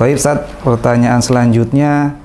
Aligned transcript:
Taib 0.00 0.16
Ustaz, 0.16 0.48
pertanyaan 0.64 1.20
selanjutnya 1.20 2.16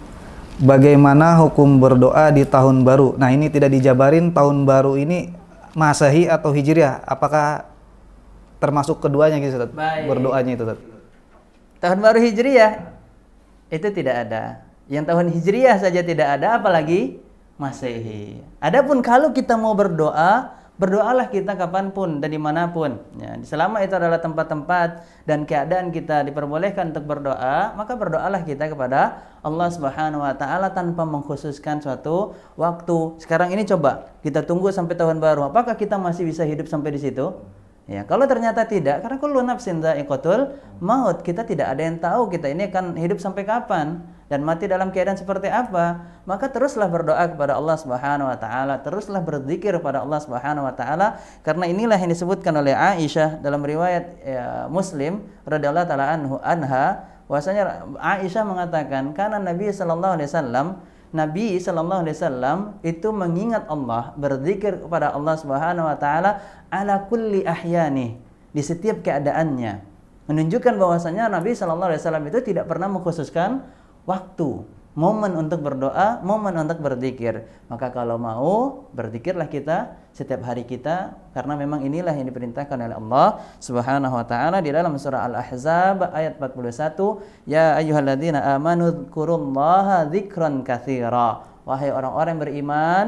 bagaimana 0.63 1.35
hukum 1.43 1.75
berdoa 1.75 2.31
di 2.31 2.47
tahun 2.47 2.87
baru? 2.87 3.19
Nah, 3.19 3.35
ini 3.35 3.51
tidak 3.51 3.67
dijabarin 3.75 4.31
tahun 4.31 4.63
baru 4.63 4.95
ini 4.95 5.35
Masehi 5.75 6.31
atau 6.31 6.55
Hijriah? 6.55 7.03
Apakah 7.03 7.67
termasuk 8.63 9.03
keduanya 9.03 9.43
gitu 9.43 9.59
Ustaz? 9.59 9.75
Baik. 9.75 10.07
Berdoanya 10.07 10.51
itu 10.55 10.63
Ustaz. 10.63 10.79
Tahun 11.83 11.99
baru 11.99 12.19
Hijriah 12.23 12.71
itu 13.67 13.87
tidak 13.91 14.15
ada. 14.23 14.63
Yang 14.87 15.11
tahun 15.11 15.25
Hijriah 15.35 15.75
saja 15.75 15.99
tidak 15.99 16.27
ada 16.31 16.55
apalagi 16.55 17.19
Masehi. 17.59 18.39
Adapun 18.63 19.03
kalau 19.03 19.35
kita 19.35 19.59
mau 19.59 19.75
berdoa, 19.75 20.47
berdoalah 20.75 21.31
kita 21.31 21.55
kapan 21.55 21.95
pun 21.95 22.19
dan 22.19 22.29
di 22.31 22.39
mana 22.39 22.67
pun. 22.71 22.99
Ya, 23.15 23.39
selama 23.47 23.79
itu 23.79 23.95
adalah 23.95 24.19
tempat-tempat 24.19 25.07
dan 25.23 25.47
keadaan 25.47 25.95
kita 25.95 26.27
diperbolehkan 26.27 26.91
untuk 26.91 27.07
berdoa, 27.07 27.71
maka 27.79 27.95
berdoalah 27.95 28.43
kita 28.43 28.67
kepada 28.67 29.23
Allah 29.39 29.69
Subhanahu 29.71 30.23
Wa 30.23 30.35
Taala 30.35 30.75
tanpa 30.75 31.07
mengkhususkan 31.07 31.79
suatu 31.79 32.35
waktu. 32.59 33.19
Sekarang 33.23 33.55
ini 33.55 33.63
coba 33.63 34.11
kita 34.19 34.43
tunggu 34.43 34.67
sampai 34.75 34.99
tahun 34.99 35.23
baru. 35.23 35.47
Apakah 35.47 35.79
kita 35.79 35.95
masih 35.95 36.27
bisa 36.27 36.43
hidup 36.43 36.67
sampai 36.67 36.91
di 36.91 36.99
situ? 36.99 37.31
Ya, 37.85 38.01
kalau 38.01 38.25
ternyata 38.25 38.65
tidak, 38.65 39.05
karena 39.05 39.21
kullu 39.21 39.45
nafsin 39.45 39.77
dha'iqatul 39.77 40.57
maut, 40.81 41.21
kita 41.21 41.45
tidak 41.45 41.69
ada 41.69 41.81
yang 41.85 42.01
tahu 42.01 42.33
kita 42.33 42.49
ini 42.49 42.73
akan 42.73 42.97
hidup 42.97 43.21
sampai 43.21 43.45
kapan 43.45 44.01
dan 44.25 44.41
mati 44.41 44.65
dalam 44.65 44.89
keadaan 44.89 45.21
seperti 45.21 45.53
apa, 45.53 46.01
maka 46.25 46.49
teruslah 46.49 46.89
berdoa 46.89 47.29
kepada 47.29 47.53
Allah 47.61 47.77
Subhanahu 47.77 48.25
wa 48.25 48.37
taala, 48.41 48.81
teruslah 48.81 49.21
berzikir 49.21 49.77
kepada 49.77 50.01
Allah 50.01 50.17
Subhanahu 50.17 50.65
wa 50.65 50.73
taala. 50.73 51.21
Karena 51.45 51.69
inilah 51.69 51.97
yang 52.01 52.09
disebutkan 52.09 52.57
oleh 52.57 52.73
Aisyah 52.73 53.45
dalam 53.45 53.61
riwayat 53.61 54.05
ya, 54.25 54.45
Muslim 54.65 55.21
radhiyallahu 55.45 55.85
taala 55.85 56.05
anhu 56.09 56.35
anha. 56.41 57.05
Bahwasanya 57.29 57.85
Aisyah 58.01 58.43
mengatakan 58.45 59.13
karena 59.13 59.37
Nabi 59.37 59.69
sallallahu 59.69 60.17
alaihi 60.17 60.29
wasallam 60.29 60.67
Nabi 61.15 61.55
Shallallahu 61.55 62.03
Alaihi 62.03 62.17
Wasallam 62.19 62.59
itu 62.83 63.07
mengingat 63.15 63.63
Allah, 63.71 64.11
berzikir 64.19 64.83
kepada 64.83 65.15
Allah 65.15 65.39
Subhanahu 65.39 65.87
Wa 65.87 65.95
Taala 65.95 66.43
ala 66.67 67.07
kulli 67.07 67.47
ahyani 67.47 68.19
di 68.51 68.59
setiap 68.59 68.99
keadaannya, 68.99 69.79
menunjukkan 70.27 70.75
bahwasanya 70.75 71.31
Nabi 71.31 71.55
Shallallahu 71.55 71.95
Alaihi 71.95 72.03
Wasallam 72.03 72.25
itu 72.27 72.39
tidak 72.43 72.67
pernah 72.67 72.91
mengkhususkan 72.91 73.63
waktu, 74.05 74.63
momen 74.95 75.35
untuk 75.35 75.59
berdoa, 75.61 76.23
momen 76.23 76.55
untuk 76.55 76.79
berzikir. 76.79 77.43
Maka 77.67 77.91
kalau 77.91 78.15
mau 78.15 78.87
berzikirlah 78.95 79.51
kita 79.51 79.99
setiap 80.15 80.47
hari 80.47 80.63
kita 80.63 81.19
karena 81.35 81.59
memang 81.59 81.83
inilah 81.83 82.15
yang 82.15 82.31
diperintahkan 82.31 82.79
oleh 82.79 82.95
Allah 82.95 83.43
Subhanahu 83.59 84.15
wa 84.15 84.23
taala 84.23 84.63
di 84.63 84.71
dalam 84.71 84.95
surah 84.95 85.27
Al-Ahzab 85.27 86.15
ayat 86.15 86.39
41 86.39 87.43
ya 87.43 87.75
ayyuhalladzina 87.75 88.55
amanu 88.55 89.03
dzkurullaha 89.03 90.07
dzikran 90.07 90.63
katsira. 90.63 91.43
Wahai 91.67 91.91
orang-orang 91.91 92.39
beriman 92.39 93.05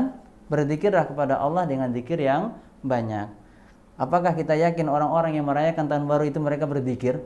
berzikirlah 0.51 1.07
kepada 1.07 1.39
Allah 1.39 1.63
dengan 1.63 1.87
zikir 1.95 2.19
yang 2.19 2.59
banyak. 2.83 3.31
Apakah 3.97 4.35
kita 4.35 4.53
yakin 4.53 4.91
orang-orang 4.91 5.39
yang 5.39 5.47
merayakan 5.47 5.89
tahun 5.89 6.05
baru 6.05 6.29
itu 6.29 6.37
mereka 6.37 6.69
berzikir? 6.69 7.23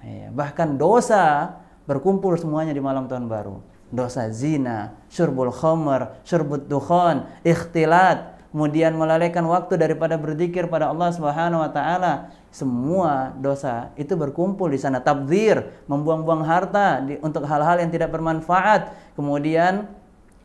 Ya, 0.00 0.32
bahkan 0.32 0.80
dosa 0.80 1.59
berkumpul 1.88 2.36
semuanya 2.36 2.72
di 2.74 2.82
malam 2.82 3.06
tahun 3.06 3.28
baru 3.28 3.60
dosa 3.90 4.30
zina, 4.30 4.94
syurbul 5.10 5.50
khamr, 5.50 6.22
syurbut 6.22 6.70
dukhan, 6.70 7.26
ikhtilat, 7.42 8.38
kemudian 8.54 8.94
melalaikan 8.94 9.42
waktu 9.50 9.74
daripada 9.76 10.14
berzikir 10.14 10.70
pada 10.70 10.94
Allah 10.94 11.10
Subhanahu 11.10 11.60
wa 11.60 11.70
taala, 11.74 12.30
semua 12.54 13.34
dosa 13.38 13.90
itu 13.98 14.14
berkumpul 14.14 14.70
di 14.70 14.78
sana. 14.78 15.02
Tabdzir, 15.02 15.66
membuang-buang 15.90 16.42
harta 16.46 17.02
di, 17.02 17.18
untuk 17.22 17.46
hal-hal 17.46 17.82
yang 17.82 17.90
tidak 17.90 18.10
bermanfaat. 18.14 18.94
Kemudian 19.18 19.90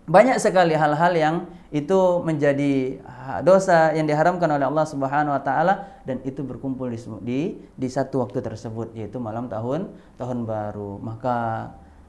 banyak 0.06 0.38
sekali 0.38 0.78
hal-hal 0.78 1.14
yang 1.18 1.36
itu 1.75 2.24
menjadi 2.24 3.03
dosa 3.44 3.91
yang 3.91 4.08
diharamkan 4.08 4.47
oleh 4.47 4.63
Allah 4.63 4.88
Subhanahu 4.88 5.36
wa 5.36 5.44
taala 5.44 6.00
dan 6.08 6.24
itu 6.24 6.40
berkumpul 6.40 6.88
di, 6.88 7.00
di 7.19 7.40
di 7.75 7.88
satu 7.91 8.24
waktu 8.24 8.40
tersebut 8.40 8.96
yaitu 8.96 9.19
malam 9.19 9.52
tahun 9.52 9.91
tahun 10.16 10.47
baru. 10.47 11.03
Maka 11.03 11.35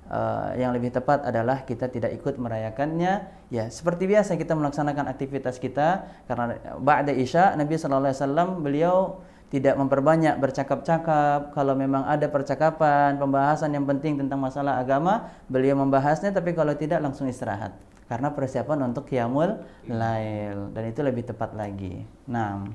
uh, 0.07 0.55
yang 0.55 0.71
lebih 0.71 0.95
tepat 0.95 1.27
adalah 1.27 1.67
kita 1.67 1.91
tidak 1.91 2.15
ikut 2.15 2.39
merayakannya. 2.39 3.27
Ya 3.51 3.67
seperti 3.67 4.07
biasa 4.07 4.39
kita 4.39 4.55
melaksanakan 4.55 5.11
aktivitas 5.11 5.59
kita 5.59 6.07
karena 6.31 6.63
ba'da 6.79 7.11
isya 7.11 7.59
Nabi 7.59 7.75
sallallahu 7.75 8.07
alaihi 8.07 8.19
wasallam 8.23 8.49
beliau 8.63 8.97
tidak 9.51 9.75
memperbanyak 9.75 10.39
bercakap-cakap. 10.39 11.51
Kalau 11.59 11.75
memang 11.75 12.07
ada 12.07 12.31
percakapan 12.31 13.19
pembahasan 13.19 13.75
yang 13.75 13.83
penting 13.83 14.15
tentang 14.15 14.39
masalah 14.39 14.79
agama 14.79 15.27
beliau 15.51 15.75
membahasnya 15.75 16.31
tapi 16.31 16.55
kalau 16.55 16.71
tidak 16.79 17.03
langsung 17.03 17.27
istirahat 17.27 17.75
karena 18.11 18.29
persiapan 18.37 18.79
untuk 18.89 19.05
qiyamul 19.11 19.51
lail. 19.91 20.59
Dan 20.75 20.85
itu 20.91 21.01
lebih 21.03 21.25
tepat 21.31 21.51
lagi. 21.55 22.07
Nah, 22.31 22.67